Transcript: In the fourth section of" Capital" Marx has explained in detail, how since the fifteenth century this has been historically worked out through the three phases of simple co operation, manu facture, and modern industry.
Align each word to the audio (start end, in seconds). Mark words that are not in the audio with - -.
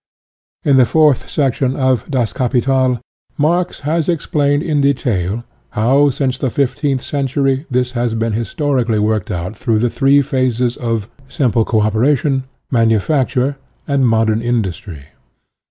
In 0.63 0.77
the 0.77 0.85
fourth 0.85 1.29
section 1.29 1.75
of" 1.75 2.09
Capital" 2.33 2.99
Marx 3.47 3.81
has 3.81 4.09
explained 4.09 4.63
in 4.63 4.81
detail, 4.81 5.43
how 5.69 6.09
since 6.09 6.39
the 6.39 6.49
fifteenth 6.49 7.01
century 7.01 7.67
this 7.69 7.91
has 7.91 8.15
been 8.15 8.33
historically 8.33 8.97
worked 8.97 9.29
out 9.29 9.55
through 9.55 9.77
the 9.77 9.91
three 9.91 10.23
phases 10.23 10.75
of 10.75 11.07
simple 11.27 11.63
co 11.65 11.81
operation, 11.81 12.45
manu 12.71 12.97
facture, 12.97 13.57
and 13.87 14.07
modern 14.09 14.41
industry. 14.41 15.05